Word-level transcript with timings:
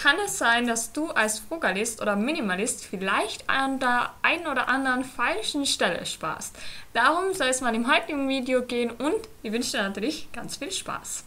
kann 0.00 0.16
es 0.24 0.38
sein, 0.38 0.66
dass 0.66 0.92
du 0.92 1.08
als 1.10 1.40
Frugalist 1.40 2.00
oder 2.00 2.16
Minimalist 2.16 2.84
vielleicht 2.84 3.48
an 3.50 3.78
der 3.80 4.14
einen 4.22 4.46
oder 4.46 4.68
anderen 4.68 5.04
falschen 5.04 5.66
Stelle 5.66 6.06
sparst. 6.06 6.56
Darum 6.94 7.34
soll 7.34 7.48
es 7.48 7.60
mal 7.60 7.74
im 7.74 7.90
heutigen 7.90 8.28
Video 8.28 8.62
gehen 8.62 8.90
und 8.90 9.28
ich 9.42 9.52
wünsche 9.52 9.72
dir 9.72 9.82
natürlich 9.82 10.32
ganz 10.32 10.56
viel 10.56 10.72
Spaß. 10.72 11.24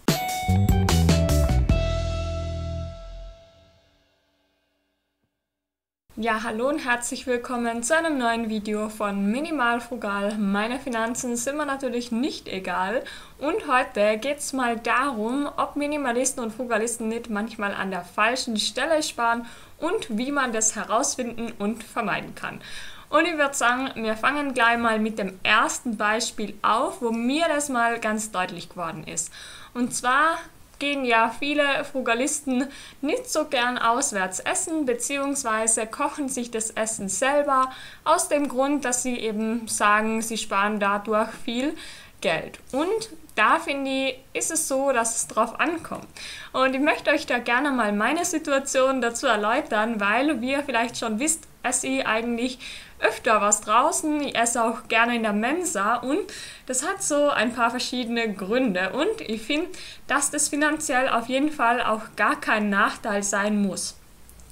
Ja, 6.15 6.43
hallo 6.43 6.69
und 6.69 6.77
herzlich 6.77 7.25
willkommen 7.25 7.81
zu 7.81 7.97
einem 7.97 8.19
neuen 8.19 8.47
Video 8.47 8.89
von 8.89 9.31
Minimal 9.31 9.81
Frugal. 9.81 10.37
Meine 10.37 10.77
Finanzen 10.77 11.35
sind 11.35 11.57
mir 11.57 11.65
natürlich 11.65 12.11
nicht 12.11 12.47
egal 12.47 13.03
und 13.39 13.67
heute 13.67 14.19
geht 14.19 14.37
es 14.37 14.53
mal 14.53 14.77
darum, 14.77 15.49
ob 15.57 15.75
Minimalisten 15.75 16.43
und 16.43 16.53
Frugalisten 16.53 17.07
nicht 17.07 17.31
manchmal 17.31 17.73
an 17.73 17.89
der 17.89 18.03
falschen 18.03 18.57
Stelle 18.57 19.01
sparen 19.01 19.47
und 19.79 20.15
wie 20.15 20.31
man 20.31 20.53
das 20.53 20.75
herausfinden 20.75 21.51
und 21.57 21.83
vermeiden 21.83 22.35
kann. 22.35 22.61
Und 23.09 23.25
ich 23.25 23.35
würde 23.35 23.55
sagen, 23.55 23.89
wir 23.95 24.15
fangen 24.15 24.53
gleich 24.53 24.77
mal 24.77 24.99
mit 24.99 25.17
dem 25.17 25.39
ersten 25.41 25.97
Beispiel 25.97 26.53
auf, 26.61 27.01
wo 27.01 27.09
mir 27.09 27.47
das 27.47 27.69
mal 27.69 27.99
ganz 27.99 28.29
deutlich 28.29 28.69
geworden 28.69 29.03
ist. 29.03 29.33
Und 29.73 29.95
zwar 29.95 30.37
gehen 30.79 31.05
ja 31.05 31.33
viele 31.37 31.83
Frugalisten 31.85 32.67
nicht 33.01 33.29
so 33.29 33.45
gern 33.45 33.77
auswärts 33.77 34.39
essen, 34.39 34.85
beziehungsweise 34.85 35.87
kochen 35.87 36.29
sich 36.29 36.51
das 36.51 36.71
Essen 36.71 37.09
selber, 37.09 37.71
aus 38.03 38.27
dem 38.27 38.47
Grund, 38.47 38.85
dass 38.85 39.03
sie 39.03 39.17
eben 39.17 39.67
sagen, 39.67 40.21
sie 40.21 40.37
sparen 40.37 40.79
dadurch 40.79 41.29
viel 41.45 41.75
Geld. 42.23 42.57
Und 42.71 43.09
da 43.35 43.59
finde 43.59 43.91
ich, 43.91 44.19
ist 44.33 44.51
es 44.51 44.67
so, 44.67 44.91
dass 44.91 45.15
es 45.15 45.27
drauf 45.27 45.59
ankommt. 45.59 46.07
Und 46.53 46.73
ich 46.73 46.79
möchte 46.79 47.11
euch 47.11 47.25
da 47.25 47.37
gerne 47.39 47.71
mal 47.71 47.91
meine 47.91 48.23
Situation 48.23 49.01
dazu 49.01 49.27
erläutern, 49.27 49.99
weil, 49.99 50.39
wie 50.41 50.51
ihr 50.51 50.63
vielleicht 50.63 50.97
schon 50.97 51.19
wisst, 51.19 51.43
esse 51.63 51.87
ich 51.87 52.07
eigentlich 52.07 52.59
öfter 52.99 53.41
was 53.41 53.61
draußen. 53.61 54.21
Ich 54.21 54.37
esse 54.37 54.63
auch 54.63 54.87
gerne 54.87 55.15
in 55.17 55.23
der 55.23 55.33
Mensa 55.33 55.95
und 55.95 56.21
das 56.67 56.87
hat 56.87 57.03
so 57.03 57.29
ein 57.29 57.53
paar 57.53 57.71
verschiedene 57.71 58.33
Gründe. 58.33 58.91
Und 58.91 59.21
ich 59.21 59.41
finde, 59.41 59.67
dass 60.07 60.31
das 60.31 60.47
finanziell 60.47 61.09
auf 61.09 61.27
jeden 61.27 61.51
Fall 61.51 61.81
auch 61.81 62.15
gar 62.15 62.39
kein 62.39 62.69
Nachteil 62.69 63.23
sein 63.23 63.61
muss. 63.61 63.97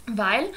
Weil 0.08 0.50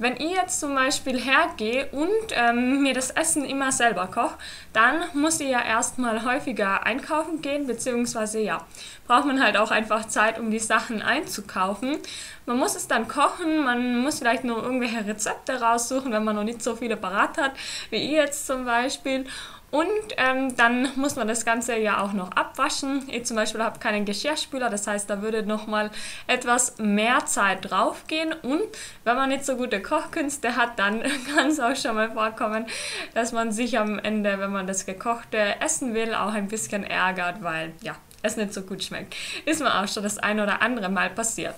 wenn 0.00 0.16
ich 0.16 0.32
jetzt 0.32 0.58
zum 0.58 0.74
Beispiel 0.74 1.20
hergehe 1.20 1.86
und 1.92 2.08
ähm, 2.32 2.82
mir 2.82 2.94
das 2.94 3.10
Essen 3.10 3.44
immer 3.44 3.70
selber 3.70 4.06
koche, 4.06 4.34
dann 4.72 5.04
muss 5.12 5.40
ich 5.40 5.50
ja 5.50 5.62
erstmal 5.62 6.24
häufiger 6.24 6.84
einkaufen 6.84 7.42
gehen, 7.42 7.66
beziehungsweise 7.66 8.40
ja, 8.40 8.66
braucht 9.06 9.26
man 9.26 9.42
halt 9.42 9.58
auch 9.58 9.70
einfach 9.70 10.08
Zeit, 10.08 10.38
um 10.38 10.50
die 10.50 10.58
Sachen 10.58 11.02
einzukaufen. 11.02 11.98
Man 12.46 12.58
muss 12.58 12.76
es 12.76 12.88
dann 12.88 13.08
kochen, 13.08 13.64
man 13.64 13.98
muss 13.98 14.20
vielleicht 14.20 14.44
nur 14.44 14.62
irgendwelche 14.62 15.06
Rezepte 15.06 15.60
raussuchen, 15.60 16.12
wenn 16.12 16.24
man 16.24 16.34
noch 16.34 16.44
nicht 16.44 16.62
so 16.62 16.76
viele 16.76 16.96
parat 16.96 17.36
hat, 17.36 17.52
wie 17.90 17.96
ich 17.96 18.12
jetzt 18.12 18.46
zum 18.46 18.64
Beispiel. 18.64 19.26
Und 19.70 19.86
ähm, 20.16 20.56
dann 20.56 20.88
muss 20.96 21.14
man 21.14 21.28
das 21.28 21.44
Ganze 21.44 21.76
ja 21.78 22.02
auch 22.02 22.12
noch 22.12 22.32
abwaschen. 22.32 23.08
Ich 23.08 23.24
zum 23.24 23.36
Beispiel 23.36 23.62
habe 23.62 23.78
keinen 23.78 24.04
Geschirrspüler, 24.04 24.68
das 24.68 24.86
heißt, 24.86 25.08
da 25.08 25.22
würde 25.22 25.44
nochmal 25.44 25.90
etwas 26.26 26.78
mehr 26.78 27.24
Zeit 27.26 27.70
draufgehen. 27.70 28.32
Und 28.32 28.62
wenn 29.04 29.14
man 29.14 29.28
nicht 29.28 29.44
so 29.44 29.56
gute 29.56 29.80
Kochkünste 29.80 30.56
hat, 30.56 30.78
dann 30.78 31.02
kann 31.34 31.48
es 31.48 31.60
auch 31.60 31.76
schon 31.76 31.94
mal 31.94 32.10
vorkommen, 32.10 32.66
dass 33.14 33.30
man 33.32 33.52
sich 33.52 33.78
am 33.78 33.98
Ende, 34.00 34.40
wenn 34.40 34.50
man 34.50 34.66
das 34.66 34.86
gekochte 34.86 35.60
essen 35.60 35.94
will, 35.94 36.14
auch 36.14 36.32
ein 36.32 36.48
bisschen 36.48 36.82
ärgert, 36.82 37.42
weil 37.42 37.72
ja, 37.82 37.94
es 38.22 38.36
nicht 38.36 38.52
so 38.52 38.62
gut 38.62 38.82
schmeckt. 38.82 39.14
Ist 39.44 39.60
mir 39.60 39.80
auch 39.80 39.86
schon 39.86 40.02
das 40.02 40.18
ein 40.18 40.40
oder 40.40 40.62
andere 40.62 40.88
Mal 40.88 41.10
passiert. 41.10 41.54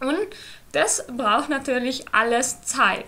Und 0.00 0.18
das 0.72 1.06
braucht 1.06 1.48
natürlich 1.48 2.04
alles 2.12 2.62
Zeit. 2.62 3.06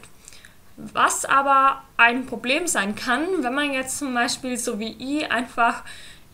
Was 0.76 1.24
aber 1.24 1.82
ein 1.96 2.26
Problem 2.26 2.66
sein 2.66 2.94
kann, 2.94 3.26
wenn 3.40 3.54
man 3.54 3.72
jetzt 3.72 3.98
zum 3.98 4.12
Beispiel 4.12 4.56
so 4.56 4.78
wie 4.78 4.96
ich 4.98 5.30
einfach 5.30 5.84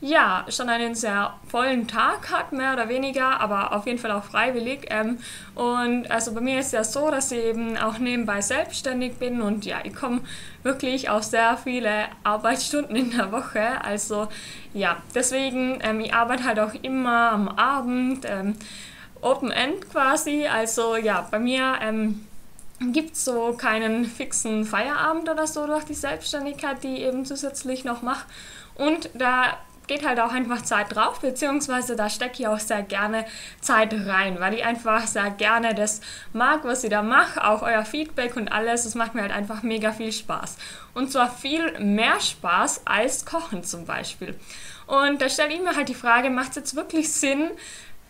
ja 0.01 0.47
schon 0.49 0.71
einen 0.71 0.95
sehr 0.95 1.35
vollen 1.47 1.87
Tag 1.87 2.31
hat, 2.31 2.53
mehr 2.53 2.73
oder 2.73 2.89
weniger, 2.89 3.39
aber 3.41 3.75
auf 3.75 3.87
jeden 3.87 3.99
Fall 3.99 4.13
auch 4.13 4.25
freiwillig. 4.25 4.87
Ähm, 4.89 5.19
und 5.55 6.11
also 6.11 6.33
bei 6.33 6.41
mir 6.41 6.61
ist 6.61 6.73
ja 6.73 6.85
so, 6.85 7.11
dass 7.11 7.31
ich 7.33 7.45
eben 7.45 7.77
auch 7.77 7.99
nebenbei 7.99 8.41
selbstständig 8.41 9.19
bin 9.19 9.43
und 9.43 9.67
ja, 9.67 9.81
ich 9.85 9.95
komme 9.95 10.21
wirklich 10.63 11.11
auf 11.11 11.23
sehr 11.25 11.59
viele 11.59 12.07
Arbeitsstunden 12.25 12.97
in 12.97 13.11
der 13.11 13.31
Woche. 13.31 13.85
Also 13.85 14.29
ja, 14.73 14.97
deswegen, 15.15 15.79
ähm, 15.83 16.01
ich 16.01 16.15
arbeite 16.15 16.45
halt 16.45 16.61
auch 16.61 16.75
immer 16.83 17.33
am 17.33 17.49
Abend, 17.49 18.25
ähm, 18.27 18.57
Open 19.21 19.51
End 19.51 19.91
quasi. 19.91 20.47
Also 20.47 20.97
ja, 20.97 21.29
bei 21.31 21.39
mir 21.39 21.75
ähm, 21.83 22.27
gibt 22.81 23.15
es 23.15 23.25
so 23.25 23.53
keinen 23.53 24.05
fixen 24.07 24.65
Feierabend 24.65 25.29
oder 25.29 25.47
so 25.47 25.67
durch 25.67 25.85
die 25.85 25.95
Selbstständigkeit, 25.95 26.83
die 26.83 26.97
ich 26.97 27.01
eben 27.03 27.25
zusätzlich 27.27 27.85
noch 27.85 28.03
mache. 28.03 28.27
Und 28.75 29.11
da 29.15 29.59
geht 29.87 30.07
halt 30.07 30.21
auch 30.21 30.33
einfach 30.33 30.63
Zeit 30.63 30.95
drauf, 30.95 31.21
beziehungsweise 31.21 31.97
da 31.97 32.09
stecke 32.09 32.43
ich 32.43 32.47
auch 32.47 32.61
sehr 32.61 32.83
gerne 32.83 33.27
Zeit 33.61 33.93
rein, 34.07 34.39
weil 34.39 34.55
ich 34.55 34.65
einfach 34.65 35.05
sehr 35.07 35.31
gerne 35.31 35.75
das 35.75 36.01
mag, 36.33 36.61
was 36.63 36.85
ich 36.85 36.91
da 36.91 37.03
mache, 37.03 37.45
auch 37.45 37.63
euer 37.63 37.85
Feedback 37.85 38.37
und 38.37 38.53
alles, 38.53 38.85
das 38.85 38.95
macht 38.95 39.17
mir 39.17 39.23
halt 39.23 39.33
einfach 39.33 39.65
mega 39.65 39.91
viel 39.91 40.13
Spaß. 40.13 40.57
Und 40.95 41.11
zwar 41.11 41.29
viel 41.29 41.79
mehr 41.81 42.21
Spaß 42.21 42.83
als 42.87 43.27
Kochen 43.27 43.65
zum 43.65 43.85
Beispiel. 43.85 44.39
Und 44.87 45.21
da 45.21 45.29
stelle 45.29 45.53
ich 45.53 45.61
mir 45.61 45.75
halt 45.75 45.89
die 45.89 45.95
Frage, 45.95 46.31
macht 46.31 46.51
es 46.51 46.57
jetzt 46.57 46.77
wirklich 46.77 47.13
Sinn, 47.13 47.51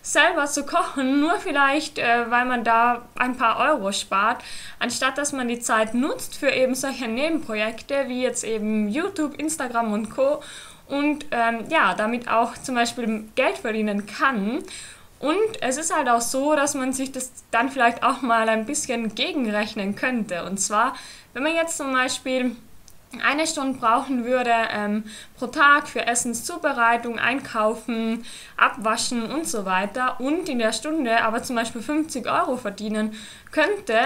selber 0.02 0.46
zu 0.46 0.64
kochen, 0.64 1.20
nur 1.20 1.38
vielleicht, 1.38 1.98
äh, 1.98 2.30
weil 2.30 2.44
man 2.46 2.64
da 2.64 3.02
ein 3.16 3.36
paar 3.36 3.58
Euro 3.58 3.92
spart, 3.92 4.42
anstatt 4.78 5.18
dass 5.18 5.32
man 5.32 5.48
die 5.48 5.60
Zeit 5.60 5.94
nutzt 5.94 6.36
für 6.36 6.50
eben 6.50 6.74
solche 6.74 7.08
Nebenprojekte 7.08 8.08
wie 8.08 8.22
jetzt 8.22 8.44
eben 8.44 8.88
YouTube, 8.88 9.38
Instagram 9.38 9.92
und 9.92 10.10
Co. 10.10 10.42
Und 10.86 11.26
ähm, 11.30 11.66
ja, 11.68 11.94
damit 11.94 12.28
auch 12.28 12.54
zum 12.54 12.74
Beispiel 12.74 13.28
Geld 13.36 13.58
verdienen 13.58 14.06
kann. 14.06 14.64
Und 15.20 15.36
es 15.60 15.76
ist 15.76 15.94
halt 15.94 16.08
auch 16.08 16.22
so, 16.22 16.56
dass 16.56 16.74
man 16.74 16.92
sich 16.92 17.12
das 17.12 17.30
dann 17.50 17.68
vielleicht 17.68 18.02
auch 18.02 18.22
mal 18.22 18.48
ein 18.48 18.64
bisschen 18.64 19.14
gegenrechnen 19.14 19.94
könnte. 19.94 20.44
Und 20.44 20.58
zwar, 20.58 20.94
wenn 21.34 21.42
man 21.42 21.54
jetzt 21.54 21.76
zum 21.76 21.92
Beispiel 21.92 22.56
eine 23.24 23.46
Stunde 23.46 23.78
brauchen 23.78 24.24
würde 24.24 24.52
ähm, 24.70 25.04
pro 25.36 25.48
Tag 25.48 25.88
für 25.88 26.06
Essenszubereitung, 26.06 27.18
Einkaufen, 27.18 28.24
Abwaschen 28.56 29.30
und 29.30 29.48
so 29.48 29.64
weiter 29.64 30.20
und 30.20 30.48
in 30.48 30.58
der 30.58 30.72
Stunde 30.72 31.22
aber 31.22 31.42
zum 31.42 31.56
Beispiel 31.56 31.82
50 31.82 32.30
Euro 32.30 32.56
verdienen 32.56 33.14
könnte, 33.50 33.98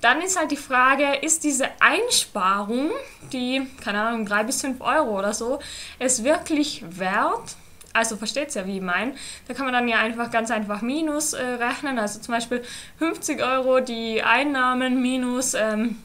dann 0.00 0.20
ist 0.20 0.38
halt 0.38 0.50
die 0.50 0.56
Frage, 0.56 1.16
ist 1.22 1.42
diese 1.42 1.66
Einsparung, 1.80 2.90
die, 3.32 3.66
keine 3.82 4.00
Ahnung, 4.00 4.26
3 4.26 4.44
bis 4.44 4.60
5 4.60 4.80
Euro 4.80 5.18
oder 5.18 5.32
so, 5.32 5.58
es 5.98 6.22
wirklich 6.22 6.84
wert? 6.88 7.56
Also 7.92 8.16
versteht 8.16 8.54
ja, 8.54 8.66
wie 8.66 8.76
ich 8.76 8.82
meine. 8.82 9.14
Da 9.48 9.54
kann 9.54 9.64
man 9.64 9.72
dann 9.72 9.88
ja 9.88 9.98
einfach 9.98 10.30
ganz 10.30 10.50
einfach 10.50 10.82
Minus 10.82 11.32
äh, 11.32 11.42
rechnen. 11.42 11.98
Also 11.98 12.20
zum 12.20 12.34
Beispiel 12.34 12.62
50 12.98 13.42
Euro 13.42 13.80
die 13.80 14.22
Einnahmen 14.22 15.00
minus 15.00 15.54
ähm, 15.54 15.96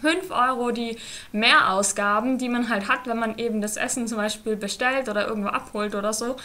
5 0.00 0.30
Euro 0.30 0.70
die 0.70 0.96
Mehrausgaben, 1.32 2.38
die 2.38 2.48
man 2.48 2.68
halt 2.68 2.88
hat, 2.88 3.06
wenn 3.06 3.18
man 3.18 3.38
eben 3.38 3.60
das 3.60 3.76
Essen 3.76 4.06
zum 4.06 4.18
Beispiel 4.18 4.56
bestellt 4.56 5.08
oder 5.08 5.26
irgendwo 5.26 5.48
abholt 5.48 5.94
oder 5.94 6.12
so, 6.12 6.36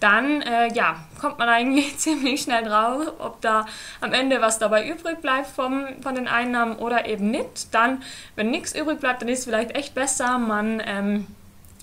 dann 0.00 0.42
äh, 0.42 0.72
ja, 0.74 0.96
kommt 1.20 1.38
man 1.38 1.48
eigentlich 1.48 1.96
ziemlich 1.98 2.42
schnell 2.42 2.64
drauf, 2.64 3.12
ob 3.18 3.40
da 3.40 3.66
am 4.00 4.12
Ende 4.12 4.40
was 4.40 4.58
dabei 4.58 4.88
übrig 4.88 5.20
bleibt 5.20 5.48
vom, 5.48 5.86
von 6.02 6.14
den 6.14 6.28
Einnahmen 6.28 6.76
oder 6.76 7.06
eben 7.06 7.30
nicht. 7.30 7.74
Dann, 7.74 8.02
wenn 8.36 8.50
nichts 8.50 8.74
übrig 8.74 9.00
bleibt, 9.00 9.22
dann 9.22 9.28
ist 9.28 9.40
es 9.40 9.44
vielleicht 9.44 9.74
echt 9.74 9.94
besser, 9.94 10.38
man 10.38 10.82
ähm, 10.84 11.26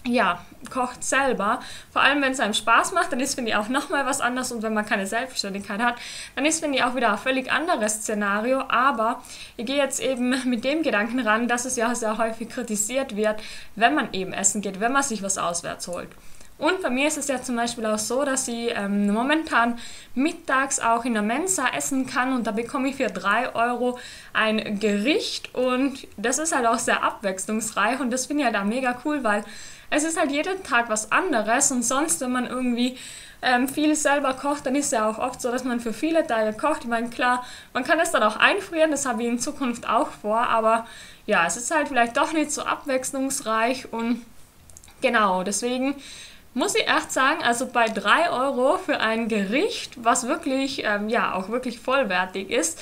ja, 0.08 0.40
kocht 0.70 1.04
selber. 1.04 1.60
Vor 1.92 2.02
allem, 2.02 2.22
wenn 2.22 2.32
es 2.32 2.40
einem 2.40 2.54
Spaß 2.54 2.94
macht, 2.94 3.12
dann 3.12 3.20
ist, 3.20 3.36
finde 3.36 3.52
ich, 3.52 3.58
auch 3.58 3.70
nochmal 3.70 4.06
was 4.06 4.22
anderes. 4.22 4.52
Und 4.52 4.64
wenn 4.64 4.74
man 4.74 4.86
keine 4.86 5.08
Selbstständigkeit 5.08 5.82
hat, 5.82 5.96
dann 6.36 6.46
ist, 6.46 6.62
finde 6.62 6.78
ich, 6.78 6.84
auch 6.84 6.96
wieder 6.96 7.12
ein 7.12 7.18
völlig 7.18 7.52
anderes 7.52 8.02
Szenario. 8.02 8.62
Aber 8.68 9.24
ich 9.58 9.66
gehe 9.66 9.78
jetzt 9.78 10.00
eben 10.00 10.36
mit 10.50 10.64
dem 10.64 10.84
Gedanken 10.84 11.20
ran, 11.20 11.48
dass 11.48 11.66
es 11.66 11.76
ja 11.76 11.94
sehr 11.96 12.18
häufig 12.18 12.50
kritisiert 12.50 13.16
wird, 13.16 13.42
wenn 13.76 13.96
man 13.96 14.14
eben 14.14 14.34
essen 14.34 14.62
geht, 14.62 14.80
wenn 14.80 14.92
man 14.92 15.04
sich 15.04 15.24
was 15.24 15.38
auswärts 15.38 15.88
holt. 15.88 16.10
Und 16.58 16.82
bei 16.82 16.90
mir 16.90 17.08
ist 17.08 17.18
es 17.18 17.28
ja 17.28 17.42
zum 17.42 17.58
Beispiel 17.58 17.86
auch 17.86 18.00
so, 18.00 18.24
dass 18.24 18.48
ich 18.48 18.72
ähm, 18.74 19.12
momentan 19.12 19.78
mittags 20.14 20.80
auch 20.80 21.04
in 21.04 21.14
der 21.14 21.22
Mensa 21.22 21.68
essen 21.76 22.08
kann 22.08 22.32
und 22.32 22.48
da 22.48 22.52
bekomme 22.52 22.88
ich 22.88 22.96
für 22.96 23.08
3 23.08 23.56
Euro 23.56 24.00
ein 24.32 24.80
Gericht 24.80 25.54
und 25.54 26.08
das 26.16 26.40
ist 26.40 26.56
halt 26.56 26.66
auch 26.66 26.80
sehr 26.80 27.04
abwechslungsreich 27.04 28.00
und 28.00 28.10
das 28.10 28.28
finde 28.28 28.44
ich 28.44 28.46
halt 28.46 28.56
auch 28.56 28.64
mega 28.64 28.98
cool, 29.04 29.22
weil 29.26 29.44
es 29.90 30.04
ist 30.04 30.20
halt 30.20 30.32
jeden 30.32 30.64
Tag 30.64 30.90
was 30.90 31.12
anderes 31.12 31.72
und 31.72 31.84
sonst, 31.84 32.22
wenn 32.22 32.32
man 32.32 32.48
irgendwie 32.48 32.98
ähm, 33.42 33.68
viel 33.68 33.96
selber 33.96 34.34
kocht, 34.34 34.66
dann 34.66 34.76
ist 34.76 34.92
ja 34.92 35.10
auch 35.10 35.20
oft 35.20 35.42
so, 35.42 35.52
dass 35.52 35.64
man 35.64 35.80
für 35.80 35.94
viele 35.94 36.26
Tage 36.26 36.58
kocht. 36.58 36.84
Ich 36.84 36.90
meine, 36.90 37.10
klar, 37.10 37.46
man 37.74 37.84
kann 37.84 38.00
es 38.00 38.12
dann 38.12 38.24
auch 38.24 38.38
einfrieren, 38.38 38.92
das 38.92 39.06
habe 39.06 39.22
ich 39.24 39.30
in 39.30 39.40
Zukunft 39.40 39.88
auch 39.88 40.10
vor, 40.10 40.40
aber 40.40 40.88
ja, 41.26 41.46
es 41.46 41.58
ist 41.58 41.74
halt 41.74 41.88
vielleicht 41.88 42.18
doch 42.18 42.34
nicht 42.34 42.52
so 42.52 42.64
abwechslungsreich 42.64 43.92
und 43.94 44.26
genau, 45.02 45.44
deswegen 45.44 45.96
muss 46.56 46.74
ich 46.74 46.88
echt 46.88 47.12
sagen, 47.12 47.44
also 47.44 47.68
bei 47.68 47.88
3 47.88 48.32
Euro 48.32 48.78
für 48.78 49.00
ein 49.00 49.28
Gericht, 49.28 50.04
was 50.04 50.28
wirklich, 50.28 50.84
ähm, 50.86 51.10
ja, 51.10 51.34
auch 51.34 51.50
wirklich 51.50 51.80
vollwertig 51.80 52.50
ist, 52.50 52.82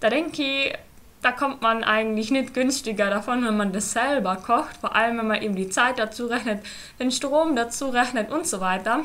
da 0.00 0.08
denke 0.08 0.42
ich, 0.42 0.74
da 1.22 1.32
kommt 1.32 1.62
man 1.62 1.84
eigentlich 1.84 2.30
nicht 2.30 2.54
günstiger 2.54 3.10
davon, 3.10 3.44
wenn 3.44 3.56
man 3.56 3.72
das 3.72 3.92
selber 3.92 4.36
kocht, 4.36 4.76
vor 4.80 4.94
allem 4.94 5.18
wenn 5.18 5.26
man 5.26 5.42
eben 5.42 5.56
die 5.56 5.68
Zeit 5.68 5.98
dazu 5.98 6.26
rechnet, 6.26 6.64
den 7.00 7.10
Strom 7.10 7.56
dazu 7.56 7.88
rechnet 7.88 8.30
und 8.30 8.46
so 8.46 8.60
weiter. 8.60 9.00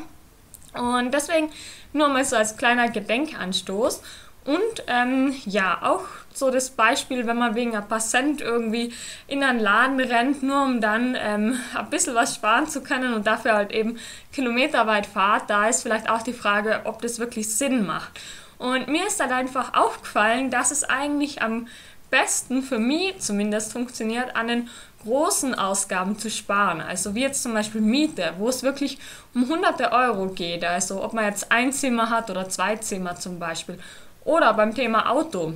Und 0.74 1.12
deswegen 1.12 1.50
nur 1.92 2.08
mal 2.08 2.24
so 2.24 2.36
als 2.36 2.56
kleiner 2.56 2.88
Gedenkanstoß. 2.88 4.02
Und 4.44 4.84
ähm, 4.88 5.34
ja, 5.46 5.78
auch 5.82 6.02
so 6.34 6.50
das 6.50 6.70
Beispiel, 6.70 7.26
wenn 7.26 7.38
man 7.38 7.54
wegen 7.54 7.74
ein 7.74 7.88
paar 7.88 8.00
Cent 8.00 8.42
irgendwie 8.42 8.92
in 9.26 9.42
einen 9.42 9.58
Laden 9.58 9.98
rennt, 9.98 10.42
nur 10.42 10.64
um 10.64 10.80
dann 10.80 11.16
ähm, 11.18 11.58
ein 11.74 11.90
bisschen 11.90 12.14
was 12.14 12.34
sparen 12.34 12.68
zu 12.68 12.82
können 12.82 13.14
und 13.14 13.26
dafür 13.26 13.54
halt 13.54 13.72
eben 13.72 13.98
kilometerweit 14.32 15.06
fahrt, 15.06 15.48
da 15.48 15.68
ist 15.68 15.82
vielleicht 15.82 16.10
auch 16.10 16.22
die 16.22 16.34
Frage, 16.34 16.82
ob 16.84 17.00
das 17.00 17.18
wirklich 17.18 17.54
Sinn 17.54 17.86
macht. 17.86 18.20
Und 18.58 18.88
mir 18.88 19.06
ist 19.06 19.20
halt 19.20 19.32
einfach 19.32 19.74
aufgefallen, 19.74 20.50
dass 20.50 20.70
es 20.70 20.84
eigentlich 20.84 21.42
am 21.42 21.66
besten 22.14 22.62
für 22.62 22.78
mich 22.78 23.18
zumindest 23.18 23.72
funktioniert, 23.72 24.36
an 24.36 24.46
den 24.46 24.68
großen 25.02 25.52
Ausgaben 25.56 26.16
zu 26.16 26.30
sparen. 26.30 26.80
Also 26.80 27.16
wie 27.16 27.22
jetzt 27.22 27.42
zum 27.42 27.54
Beispiel 27.54 27.80
Miete, 27.80 28.34
wo 28.38 28.48
es 28.48 28.62
wirklich 28.62 28.98
um 29.34 29.48
hunderte 29.48 29.90
Euro 29.90 30.28
geht. 30.28 30.64
Also 30.64 31.02
ob 31.02 31.12
man 31.12 31.24
jetzt 31.24 31.50
ein 31.50 31.72
Zimmer 31.72 32.10
hat 32.10 32.30
oder 32.30 32.48
zwei 32.48 32.76
Zimmer 32.76 33.16
zum 33.16 33.40
Beispiel. 33.40 33.80
Oder 34.24 34.54
beim 34.54 34.76
Thema 34.76 35.10
Auto 35.10 35.54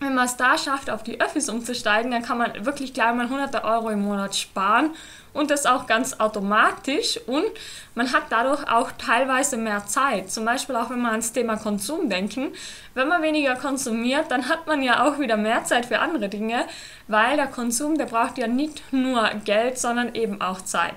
wenn 0.00 0.14
man 0.14 0.26
es 0.26 0.36
da 0.36 0.56
schafft, 0.56 0.90
auf 0.90 1.02
die 1.02 1.20
Öffis 1.20 1.48
umzusteigen, 1.48 2.10
dann 2.10 2.22
kann 2.22 2.38
man 2.38 2.64
wirklich 2.64 2.94
gleich 2.94 3.14
mal 3.14 3.28
hunderte 3.28 3.64
Euro 3.64 3.90
im 3.90 4.02
Monat 4.02 4.36
sparen 4.36 4.90
und 5.32 5.50
das 5.50 5.66
auch 5.66 5.86
ganz 5.86 6.20
automatisch 6.20 7.18
und 7.26 7.46
man 7.94 8.12
hat 8.12 8.24
dadurch 8.30 8.68
auch 8.70 8.92
teilweise 8.92 9.56
mehr 9.56 9.86
Zeit. 9.86 10.30
Zum 10.30 10.44
Beispiel 10.44 10.76
auch 10.76 10.90
wenn 10.90 11.00
wir 11.00 11.10
ans 11.10 11.32
Thema 11.32 11.56
Konsum 11.56 12.08
denken. 12.08 12.52
Wenn 12.94 13.08
man 13.08 13.22
weniger 13.22 13.56
konsumiert, 13.56 14.30
dann 14.30 14.48
hat 14.48 14.66
man 14.66 14.82
ja 14.82 15.06
auch 15.06 15.18
wieder 15.18 15.36
mehr 15.36 15.64
Zeit 15.64 15.86
für 15.86 15.98
andere 15.98 16.28
Dinge, 16.28 16.64
weil 17.08 17.36
der 17.36 17.46
Konsum, 17.46 17.98
der 17.98 18.06
braucht 18.06 18.38
ja 18.38 18.46
nicht 18.46 18.92
nur 18.92 19.28
Geld, 19.44 19.78
sondern 19.78 20.14
eben 20.14 20.40
auch 20.40 20.60
Zeit. 20.60 20.94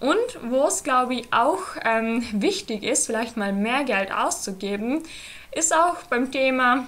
Und 0.00 0.50
wo 0.50 0.66
es, 0.66 0.84
glaube 0.84 1.14
ich, 1.14 1.32
auch 1.32 1.60
ähm, 1.84 2.24
wichtig 2.32 2.84
ist, 2.84 3.06
vielleicht 3.06 3.36
mal 3.36 3.52
mehr 3.52 3.82
Geld 3.82 4.12
auszugeben, 4.12 5.02
ist 5.50 5.74
auch 5.74 5.96
beim 6.08 6.30
Thema 6.30 6.86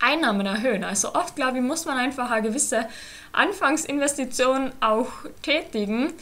Einnahmen 0.00 0.46
erhöhen. 0.46 0.84
Also 0.84 1.14
oft, 1.14 1.36
glaube 1.36 1.58
ich, 1.58 1.62
muss 1.62 1.84
man 1.84 1.98
einfach 1.98 2.30
eine 2.30 2.42
gewisse 2.48 2.88
Anfangsinvestition 3.32 4.72
auch 4.80 5.08
tätigen, 5.42 6.12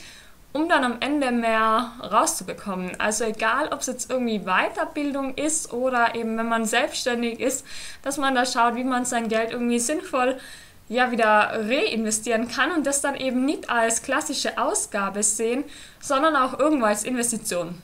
um 0.52 0.68
dann 0.68 0.84
am 0.84 0.96
Ende 1.00 1.30
mehr 1.30 1.92
rauszubekommen. 2.02 2.98
Also 2.98 3.24
egal, 3.24 3.68
ob 3.68 3.80
es 3.80 3.86
jetzt 3.86 4.10
irgendwie 4.10 4.40
Weiterbildung 4.40 5.34
ist 5.34 5.72
oder 5.72 6.14
eben 6.14 6.36
wenn 6.38 6.48
man 6.48 6.64
selbstständig 6.64 7.40
ist, 7.40 7.66
dass 8.02 8.18
man 8.18 8.34
da 8.34 8.44
schaut, 8.44 8.74
wie 8.74 8.84
man 8.84 9.04
sein 9.04 9.28
Geld 9.28 9.52
irgendwie 9.52 9.78
sinnvoll 9.78 10.38
ja 10.88 11.10
wieder 11.10 11.52
reinvestieren 11.68 12.48
kann 12.48 12.72
und 12.72 12.86
das 12.86 13.02
dann 13.02 13.14
eben 13.14 13.44
nicht 13.44 13.68
als 13.68 14.02
klassische 14.02 14.56
Ausgabe 14.58 15.22
sehen, 15.22 15.64
sondern 16.00 16.34
auch 16.34 16.58
irgendwo 16.58 16.86
als 16.86 17.04
Investition. 17.04 17.80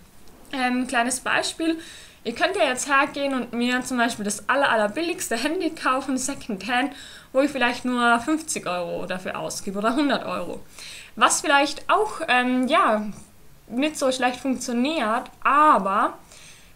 Ähm, 0.52 0.86
kleines 0.86 1.20
Beispiel, 1.20 1.78
Ihr 2.24 2.34
könnt 2.34 2.56
ja 2.56 2.64
jetzt 2.64 2.88
hergehen 2.88 3.34
und 3.34 3.52
mir 3.52 3.82
zum 3.84 3.98
Beispiel 3.98 4.24
das 4.24 4.48
aller, 4.48 4.70
allerbilligste 4.70 5.36
Handy 5.36 5.70
kaufen, 5.70 6.16
Secondhand, 6.16 6.94
wo 7.32 7.40
ich 7.40 7.50
vielleicht 7.50 7.84
nur 7.84 8.18
50 8.18 8.66
Euro 8.66 9.04
dafür 9.04 9.38
ausgebe 9.38 9.78
oder 9.78 9.90
100 9.90 10.24
Euro. 10.24 10.60
Was 11.16 11.42
vielleicht 11.42 11.90
auch, 11.90 12.22
ähm, 12.28 12.66
ja, 12.66 13.04
nicht 13.68 13.98
so 13.98 14.10
schlecht 14.10 14.40
funktioniert, 14.40 15.24
aber 15.42 16.14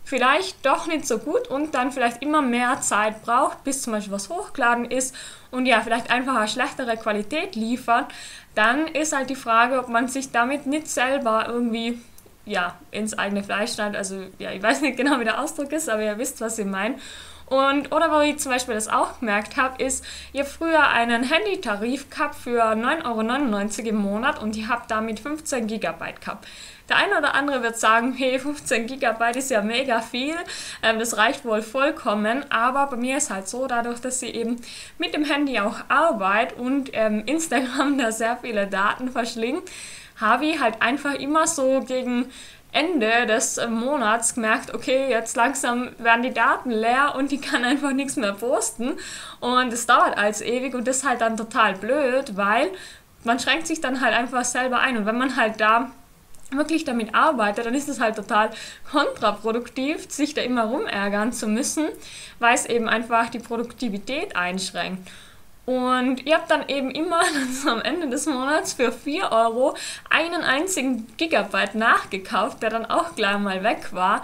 vielleicht 0.05 0.65
doch 0.65 0.87
nicht 0.87 1.07
so 1.07 1.19
gut 1.19 1.49
und 1.49 1.75
dann 1.75 1.93
vielleicht 1.93 2.23
immer 2.23 2.41
mehr 2.41 2.81
Zeit 2.81 3.23
braucht, 3.23 3.65
bis 3.65 3.83
zum 3.83 3.93
Beispiel 3.93 4.13
was 4.13 4.29
hochgeladen 4.31 4.91
ist 4.91 5.15
und 5.51 5.67
ja, 5.67 5.81
vielleicht 5.81 6.11
einfach 6.11 6.37
eine 6.37 6.49
schlechtere 6.49 6.97
Qualität 6.97 7.57
liefert, 7.57 8.07
dann 8.55 8.87
ist 8.87 9.15
halt 9.15 9.31
die 9.31 9.37
Frage, 9.37 9.79
ob 9.79 9.89
man 9.89 10.09
sich 10.09 10.31
damit 10.31 10.67
nicht 10.67 10.89
selber 10.89 11.47
irgendwie 11.49 12.01
ja, 12.49 12.77
ins 12.91 13.17
eigene 13.19 13.43
Fleisch 13.43 13.75
schneidet. 13.75 13.97
Also 13.97 14.25
ja, 14.39 14.51
ich 14.51 14.63
weiß 14.63 14.81
nicht 14.81 14.97
genau, 14.97 15.21
wie 15.21 15.25
der 15.25 15.41
Ausdruck 15.41 15.73
ist, 15.73 15.89
aber 15.89 16.03
ihr 16.03 16.19
wisst, 16.19 16.41
was 16.41 16.59
ich 16.59 16.67
meine. 16.67 16.97
Und, 17.47 17.93
oder 17.93 18.13
wo 18.13 18.21
ich 18.21 18.39
zum 18.39 18.53
Beispiel 18.53 18.75
das 18.75 18.89
auch 18.89 19.21
gemerkt 19.21 19.57
habe, 19.57 19.83
ist, 19.83 20.05
ihr 20.35 20.45
früher 20.45 20.89
einen 20.89 21.23
Handytarif 21.25 22.11
gehabt 22.11 22.35
für 22.35 22.63
9,99 22.63 23.79
Euro 23.79 23.89
im 23.89 23.97
Monat 23.97 24.43
und 24.43 24.55
ihr 24.57 24.69
habt 24.69 24.91
damit 24.91 25.21
15 25.21 25.67
Gigabyte 25.67 26.21
gehabt. 26.21 26.47
Der 26.91 26.97
eine 26.97 27.19
oder 27.19 27.35
andere 27.35 27.63
wird 27.63 27.79
sagen, 27.79 28.13
hey, 28.13 28.39
15 28.39 28.87
Gigabyte 28.87 29.37
ist 29.37 29.51
ja 29.51 29.63
mega 29.63 30.01
viel, 30.01 30.35
ähm, 30.83 30.99
das 30.99 31.17
reicht 31.17 31.45
wohl 31.45 31.63
vollkommen, 31.63 32.45
aber 32.51 32.87
bei 32.87 32.97
mir 32.97 33.17
ist 33.19 33.31
halt 33.31 33.49
so, 33.49 33.67
dadurch, 33.67 34.01
dass 34.01 34.23
ich 34.23 34.35
eben 34.35 34.57
mit 34.99 35.15
dem 35.15 35.25
Handy 35.25 35.59
auch 35.59 35.77
arbeite 35.89 36.55
und 36.57 36.91
ähm, 36.93 37.23
Instagram 37.25 37.99
da 37.99 38.13
sehr 38.13 38.39
viele 38.39 38.67
Daten 38.67 39.11
verschlingt, 39.11 39.71
ich 40.43 40.61
halt 40.61 40.83
einfach 40.83 41.15
immer 41.15 41.47
so 41.47 41.81
gegen 41.81 42.27
Ende 42.73 43.27
des 43.27 43.59
Monats 43.69 44.35
gemerkt, 44.35 44.75
okay, 44.75 45.09
jetzt 45.09 45.37
langsam 45.37 45.91
werden 45.99 46.23
die 46.23 46.35
Daten 46.35 46.71
leer 46.71 47.15
und 47.17 47.33
ich 47.33 47.41
kann 47.41 47.65
einfach 47.65 47.93
nichts 47.93 48.17
mehr 48.17 48.33
posten. 48.33 48.99
Und 49.41 49.73
es 49.73 49.87
dauert 49.87 50.19
als 50.19 50.43
ewig 50.43 50.75
und 50.75 50.87
das 50.87 50.99
ist 50.99 51.09
halt 51.09 51.21
dann 51.21 51.37
total 51.37 51.75
blöd, 51.75 52.37
weil 52.37 52.71
man 53.25 53.39
schränkt 53.39 53.67
sich 53.67 53.81
dann 53.81 54.01
halt 54.01 54.15
einfach 54.15 54.45
selber 54.45 54.81
ein. 54.81 54.99
Und 54.99 55.07
wenn 55.07 55.19
man 55.19 55.37
halt 55.37 55.61
da 55.61 55.91
wirklich 56.51 56.85
damit 56.85 57.15
arbeitet, 57.15 57.67
dann 57.67 57.75
ist 57.75 57.89
es 57.89 58.01
halt 58.01 58.17
total 58.17 58.51
kontraproduktiv, 58.91 60.11
sich 60.11 60.35
da 60.35 60.43
immer 60.43 60.65
rumärgern 60.65 61.33
zu 61.33 61.47
müssen, 61.47 61.89
weil 62.39 62.55
es 62.55 62.67
eben 62.67 62.89
einfach 62.89 63.29
die 63.31 63.39
Produktivität 63.39 64.37
einschränkt. 64.37 65.09
Und 65.69 66.25
ihr 66.25 66.37
habt 66.37 66.51
dann 66.51 66.67
eben 66.69 66.91
immer 66.91 67.21
so 67.53 67.69
am 67.69 67.83
Ende 67.83 68.09
des 68.09 68.25
Monats 68.25 68.73
für 68.73 68.91
4 68.91 69.31
Euro 69.31 69.77
einen 70.09 70.43
einzigen 70.43 71.07
Gigabyte 71.19 71.75
nachgekauft, 71.75 72.63
der 72.63 72.71
dann 72.71 72.87
auch 72.87 73.15
gleich 73.15 73.39
mal 73.39 73.63
weg 73.63 73.93
war. 73.93 74.23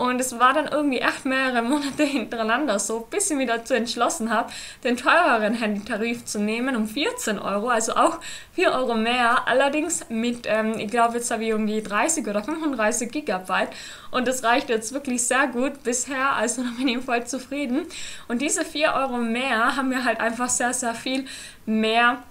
Und 0.00 0.18
es 0.18 0.38
war 0.38 0.54
dann 0.54 0.66
irgendwie 0.66 1.00
echt 1.00 1.26
mehrere 1.26 1.60
Monate 1.60 2.04
hintereinander 2.04 2.78
so, 2.78 3.00
bis 3.10 3.30
ich 3.30 3.36
mich 3.36 3.48
dazu 3.48 3.74
entschlossen 3.74 4.30
habe, 4.30 4.50
den 4.82 4.96
teureren 4.96 5.52
Handytarif 5.52 6.24
zu 6.24 6.38
nehmen 6.38 6.74
um 6.74 6.88
14 6.88 7.38
Euro, 7.38 7.68
also 7.68 7.92
auch 7.96 8.18
4 8.54 8.72
Euro 8.72 8.94
mehr, 8.94 9.46
allerdings 9.46 10.08
mit, 10.08 10.46
ähm, 10.46 10.78
ich 10.78 10.90
glaube, 10.90 11.18
jetzt 11.18 11.30
habe 11.30 11.42
ich 11.42 11.50
irgendwie 11.50 11.82
30 11.82 12.26
oder 12.26 12.42
35 12.42 13.12
Gigabyte 13.12 13.68
und 14.10 14.26
das 14.26 14.42
reicht 14.42 14.70
jetzt 14.70 14.94
wirklich 14.94 15.22
sehr 15.22 15.48
gut 15.48 15.82
bisher, 15.82 16.32
also 16.32 16.62
bin 16.78 16.88
ich 16.88 17.04
voll 17.04 17.26
zufrieden. 17.26 17.82
Und 18.26 18.40
diese 18.40 18.64
4 18.64 18.94
Euro 18.94 19.18
mehr 19.18 19.76
haben 19.76 19.90
mir 19.90 20.06
halt 20.06 20.18
einfach 20.18 20.48
sehr, 20.48 20.72
sehr 20.72 20.94
viel 20.94 21.26
mehr 21.66 22.22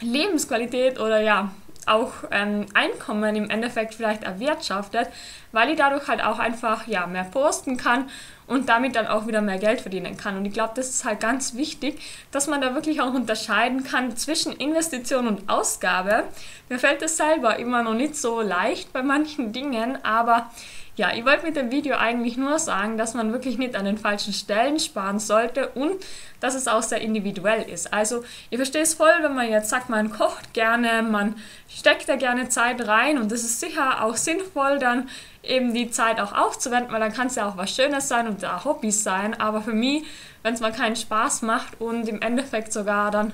Lebensqualität 0.00 0.98
oder 0.98 1.20
ja, 1.20 1.50
auch 1.88 2.12
ähm, 2.30 2.66
Einkommen 2.74 3.36
im 3.36 3.50
Endeffekt 3.50 3.94
vielleicht 3.94 4.24
erwirtschaftet, 4.24 5.08
weil 5.52 5.70
ich 5.70 5.76
dadurch 5.76 6.08
halt 6.08 6.22
auch 6.22 6.38
einfach 6.38 6.86
ja, 6.86 7.06
mehr 7.06 7.24
posten 7.24 7.76
kann 7.76 8.08
und 8.46 8.68
damit 8.68 8.96
dann 8.96 9.06
auch 9.06 9.26
wieder 9.26 9.40
mehr 9.40 9.58
Geld 9.58 9.80
verdienen 9.80 10.16
kann. 10.16 10.36
Und 10.36 10.44
ich 10.44 10.52
glaube, 10.52 10.72
das 10.74 10.88
ist 10.88 11.04
halt 11.04 11.20
ganz 11.20 11.54
wichtig, 11.54 12.00
dass 12.30 12.46
man 12.46 12.60
da 12.60 12.74
wirklich 12.74 13.00
auch 13.00 13.14
unterscheiden 13.14 13.84
kann 13.84 14.16
zwischen 14.16 14.52
Investition 14.52 15.26
und 15.26 15.48
Ausgabe. 15.48 16.24
Mir 16.68 16.78
fällt 16.78 17.02
es 17.02 17.16
selber 17.16 17.58
immer 17.58 17.82
noch 17.82 17.94
nicht 17.94 18.16
so 18.16 18.40
leicht 18.40 18.92
bei 18.92 19.02
manchen 19.02 19.52
Dingen, 19.52 19.98
aber 20.04 20.50
ja, 20.94 21.10
ich 21.14 21.24
wollte 21.24 21.46
mit 21.46 21.56
dem 21.56 21.70
Video 21.70 21.96
eigentlich 21.96 22.36
nur 22.36 22.58
sagen, 22.58 22.98
dass 22.98 23.14
man 23.14 23.32
wirklich 23.32 23.56
nicht 23.56 23.76
an 23.76 23.86
den 23.86 23.96
falschen 23.96 24.34
Stellen 24.34 24.78
sparen 24.78 25.18
sollte 25.18 25.68
und 25.68 25.94
dass 26.40 26.54
es 26.54 26.68
auch 26.68 26.82
sehr 26.82 27.00
individuell 27.00 27.62
ist. 27.62 27.94
Also, 27.94 28.24
ihr 28.50 28.58
versteht 28.58 28.82
es 28.82 28.94
voll, 28.94 29.14
wenn 29.22 29.34
man 29.34 29.48
jetzt 29.48 29.70
sagt, 29.70 29.88
man 29.88 30.10
kocht 30.10 30.52
gerne, 30.52 31.02
man 31.02 31.36
steckt 31.66 32.10
da 32.10 32.16
gerne 32.16 32.50
Zeit 32.50 32.86
rein 32.86 33.16
und 33.16 33.32
es 33.32 33.42
ist 33.42 33.60
sicher 33.60 34.04
auch 34.04 34.16
sinnvoll, 34.16 34.78
dann 34.78 35.08
eben 35.42 35.74
die 35.74 35.90
Zeit 35.90 36.20
auch 36.20 36.32
aufzuwenden, 36.32 36.92
weil 36.92 37.00
dann 37.00 37.12
kann 37.12 37.26
es 37.26 37.34
ja 37.34 37.48
auch 37.48 37.56
was 37.56 37.74
Schönes 37.74 38.08
sein 38.08 38.28
und 38.28 38.42
da 38.42 38.64
Hobbys 38.64 39.02
sein. 39.02 39.38
Aber 39.40 39.62
für 39.62 39.72
mich, 39.72 40.04
wenn 40.42 40.54
es 40.54 40.60
mal 40.60 40.72
keinen 40.72 40.96
Spaß 40.96 41.42
macht 41.42 41.80
und 41.80 42.08
im 42.08 42.20
Endeffekt 42.22 42.72
sogar 42.72 43.10
dann 43.10 43.32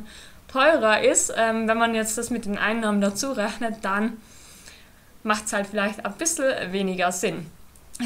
teurer 0.49 1.03
ist, 1.03 1.33
ähm, 1.37 1.69
wenn 1.69 1.79
man 1.79 1.95
jetzt 1.95 2.17
das 2.17 2.31
mit 2.31 2.47
den 2.47 2.59
Einnahmen 2.59 3.00
dazu 3.00 3.33
rechnet, 3.33 3.77
dann 3.83 4.17
macht 5.23 5.47
es 5.47 5.53
halt 5.53 5.67
vielleicht 5.67 6.05
ein 6.05 6.12
bisschen 6.15 6.73
weniger 6.73 7.12
Sinn. 7.12 7.50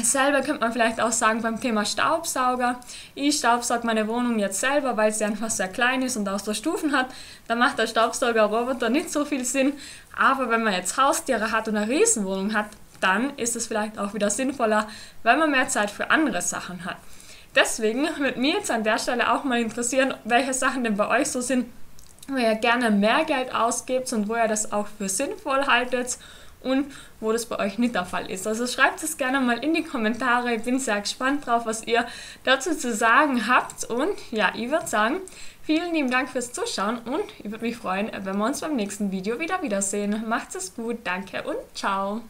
Selber 0.01 0.41
könnte 0.41 0.61
man 0.61 0.73
vielleicht 0.73 0.99
auch 0.99 1.11
sagen 1.11 1.43
beim 1.43 1.61
Thema 1.61 1.85
Staubsauger. 1.85 2.79
Ich 3.13 3.37
staubsauge 3.37 3.85
meine 3.85 4.07
Wohnung 4.07 4.39
jetzt 4.39 4.59
selber, 4.59 4.97
weil 4.97 5.13
sie 5.13 5.23
einfach 5.23 5.51
sehr 5.51 5.67
klein 5.67 6.01
ist 6.01 6.17
und 6.17 6.27
auch 6.27 6.39
so 6.39 6.55
Stufen 6.55 6.93
hat. 6.93 7.07
Da 7.47 7.53
macht 7.53 7.77
der 7.77 7.85
Staubsaugerroboter 7.85 8.89
nicht 8.89 9.11
so 9.11 9.23
viel 9.23 9.45
Sinn. 9.45 9.73
Aber 10.17 10.49
wenn 10.49 10.63
man 10.63 10.73
jetzt 10.73 10.97
Haustiere 10.97 11.51
hat 11.51 11.67
und 11.67 11.77
eine 11.77 11.87
Riesenwohnung 11.87 12.55
hat, 12.55 12.65
dann 13.03 13.35
ist 13.37 13.55
es 13.55 13.67
vielleicht 13.67 13.99
auch 13.99 14.13
wieder 14.13 14.29
sinnvoller, 14.29 14.87
weil 15.23 15.37
man 15.37 15.51
mehr 15.51 15.67
Zeit 15.67 15.91
für 15.91 16.09
andere 16.09 16.41
Sachen 16.41 16.85
hat. 16.85 16.97
Deswegen 17.55 18.07
würde 18.17 18.39
mir 18.39 18.55
jetzt 18.55 18.71
an 18.71 18.83
der 18.83 18.97
Stelle 18.97 19.31
auch 19.31 19.43
mal 19.43 19.59
interessieren, 19.59 20.13
welche 20.23 20.53
Sachen 20.53 20.83
denn 20.83 20.97
bei 20.97 21.07
euch 21.07 21.29
so 21.29 21.41
sind, 21.41 21.67
wo 22.27 22.37
ihr 22.37 22.55
gerne 22.55 22.89
mehr 22.89 23.25
Geld 23.25 23.53
ausgibt 23.53 24.11
und 24.13 24.27
wo 24.27 24.35
ihr 24.35 24.47
das 24.47 24.71
auch 24.71 24.87
für 24.97 25.09
sinnvoll 25.09 25.67
haltet 25.67 26.17
und 26.63 26.91
wo 27.19 27.31
das 27.31 27.45
bei 27.45 27.59
euch 27.59 27.77
nicht 27.77 27.95
der 27.95 28.05
Fall 28.05 28.31
ist. 28.31 28.47
Also 28.47 28.65
schreibt 28.65 29.03
es 29.03 29.17
gerne 29.17 29.39
mal 29.39 29.63
in 29.63 29.73
die 29.73 29.83
Kommentare. 29.83 30.55
Ich 30.55 30.63
bin 30.63 30.79
sehr 30.79 31.01
gespannt 31.01 31.45
drauf, 31.45 31.65
was 31.65 31.85
ihr 31.85 32.05
dazu 32.43 32.75
zu 32.75 32.93
sagen 32.93 33.47
habt. 33.47 33.83
Und 33.85 34.13
ja, 34.31 34.53
ich 34.55 34.71
würde 34.71 34.87
sagen, 34.87 35.17
vielen 35.63 35.93
lieben 35.93 36.09
Dank 36.09 36.29
fürs 36.29 36.53
Zuschauen 36.53 36.99
und 36.99 37.23
ich 37.39 37.51
würde 37.51 37.65
mich 37.65 37.77
freuen, 37.77 38.09
wenn 38.21 38.37
wir 38.37 38.45
uns 38.45 38.61
beim 38.61 38.75
nächsten 38.75 39.11
Video 39.11 39.39
wieder 39.39 39.61
wiedersehen. 39.61 40.23
Macht 40.27 40.55
es 40.55 40.73
gut, 40.73 40.99
danke 41.03 41.43
und 41.43 41.57
ciao. 41.75 42.23